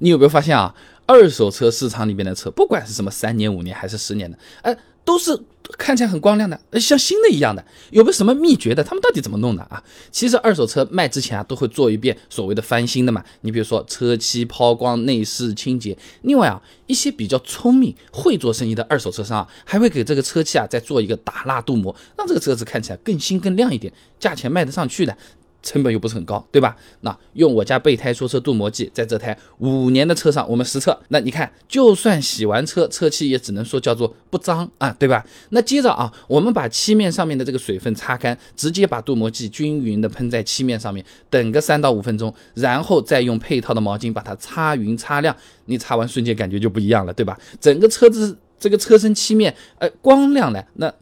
[0.00, 0.74] 你有没有发现啊？
[1.06, 5.36] 二手车市场里面的车，不管是什么三年、五年还是十年的，哎，都是
[5.76, 7.64] 看起来很光亮的，像新的一样的。
[7.90, 8.84] 有没有什么秘诀的？
[8.84, 9.82] 他们到底怎么弄的啊？
[10.12, 13.24] 其实二手车卖之前啊，都会做一遍所谓的翻新的嘛。
[13.40, 15.98] 你比如说车漆抛光、内饰清洁。
[16.22, 25.16] 另外啊，一些比较聪明、会做生意的二手车商啊，还会给这个车漆啊再做一个打蜡镀膜，让这个车子看起来更新、更亮一点，价钱卖得上去的。
[25.62, 26.76] 成本又不是很高，对吧？
[27.02, 35.24] 那用我家备胎说车镀膜剂，在这台五年的车上，我们实测，那你看，就算洗完车，车漆也只能说叫做不脏啊，对吧？
[35.50, 47.38] 那接着啊，我们把漆面上面的这个水分擦干，直接把镀膜剂均匀的喷在漆面上面，等个三到五分钟，然后再用配套的毛巾把它擦匀擦亮，你擦完瞬间感觉就不一样了，对吧？
[47.60, 50.92] 整个车子这个车身漆面，呃，光亮的，那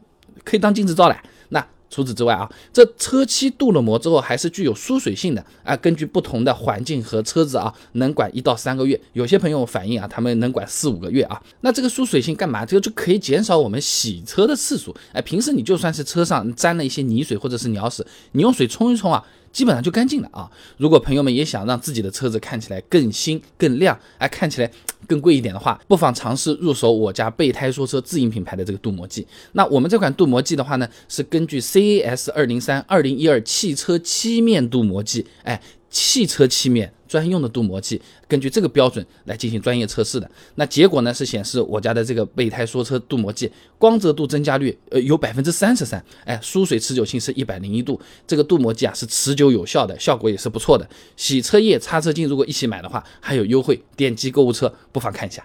[0.43, 1.17] 可以当镜子照了。
[1.49, 5.75] 那除此之外啊，这车漆镀了膜之后还是具有疏水性的啊。
[5.77, 8.99] 根据不同的环境和车子啊，能管一到三个月。
[9.13, 11.41] 有些朋友反映啊，他们能管四五个月啊。
[11.61, 12.65] 那这个疏水性干嘛？
[12.65, 14.95] 这个就可以减少我们洗车的次数。
[15.13, 19.23] 哎，平时你就算是车上沾了一些泥水或者是鸟屎，你用水冲一冲啊。
[19.51, 20.49] 基本上就干净了啊！
[20.77, 24.71] 如果朋友们也想让自己的车子看起来更新、更亮，哎，看起来
[25.07, 29.25] 更贵一点的话，不妨尝试入手我家备胎说车自营品牌的这个镀膜剂。
[29.53, 35.61] 那我们这款镀膜剂的话呢，是根据 CAS 二零三二零一二汽车漆面镀膜剂，哎。
[35.89, 40.29] 汽车漆面专用的镀膜剂，根据这个标准来进行专业测试的。
[40.55, 47.99] 那结果呢是显示我家的这个备胎说车镀膜剂光泽度增加率呃有百分之三十三，哎，疏水持久性是一百零一度。
[48.27, 50.87] 这个镀膜剂啊是持久有效的，效果也是不错的。
[51.15, 55.43] 洗车液、擦车巾如果一起买的话还有优惠，点击购物车不妨看一下。